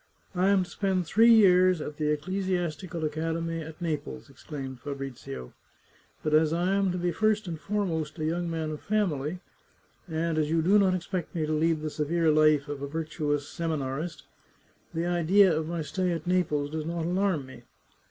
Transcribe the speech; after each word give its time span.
"I 0.35 0.47
am 0.49 0.63
to 0.63 0.69
spend 0.71 1.05
three 1.05 1.31
years 1.31 1.79
at 1.79 1.97
the 1.97 2.09
Ecclesiastical 2.09 3.05
Acad 3.05 3.35
emy 3.35 3.61
at 3.61 3.79
Naples," 3.79 4.31
exclaimed 4.31 4.79
Fabrizio." 4.79 5.53
But 6.23 6.33
as 6.33 6.51
I 6.51 6.73
am 6.73 6.91
to 6.91 6.97
be 6.97 7.11
first 7.11 7.47
and 7.47 7.59
foremost 7.61 8.17
a 8.17 8.25
young 8.25 8.49
man 8.49 8.71
of 8.71 8.81
family, 8.81 9.41
and 10.07 10.39
as 10.39 10.49
you 10.49 10.63
do 10.63 10.79
not 10.79 10.95
expect 10.95 11.35
me 11.35 11.45
to 11.45 11.53
lead 11.53 11.81
the 11.83 11.91
severe 11.91 12.31
life 12.31 12.67
of 12.67 12.81
a 12.81 12.87
virtuous 12.87 13.47
semina 13.47 13.95
rist, 13.95 14.23
the 14.91 15.05
idea 15.05 15.55
of 15.55 15.67
my 15.67 15.83
stay 15.83 16.11
at 16.11 16.25
Naples 16.25 16.71
does 16.71 16.87
not 16.87 17.05
alarm 17.05 17.45
me. 17.45 17.61